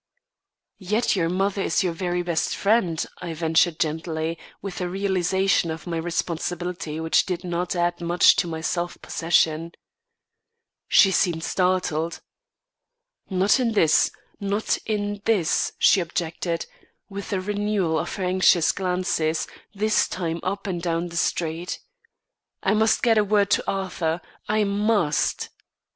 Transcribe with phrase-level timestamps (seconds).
[0.79, 5.85] "Yet your mother is your very best friend," I ventured gently, with a realisation of
[5.85, 9.73] my responsibility which did not add much to my self possession.
[10.87, 12.19] She seemed startled.
[13.29, 14.09] "Not in this,
[14.39, 16.65] not in this," she objected,
[17.07, 19.45] with a renewal of her anxious glances,
[19.75, 21.79] this time up and down the street.
[22.63, 24.19] "I must get a word to Arthur.
[24.49, 25.49] I must."